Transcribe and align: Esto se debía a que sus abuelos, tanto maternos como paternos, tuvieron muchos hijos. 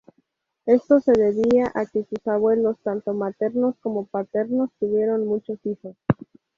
Esto 0.65 0.99
se 0.99 1.11
debía 1.11 1.71
a 1.75 1.85
que 1.85 2.03
sus 2.05 2.25
abuelos, 2.25 2.75
tanto 2.81 3.13
maternos 3.13 3.75
como 3.81 4.07
paternos, 4.07 4.71
tuvieron 4.79 5.27
muchos 5.27 5.59
hijos. 5.63 5.95